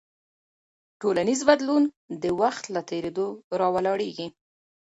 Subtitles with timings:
[1.01, 1.83] ټولنیز بدلون
[2.23, 3.27] د وخت له تېرېدو
[3.59, 4.27] راولاړېږي.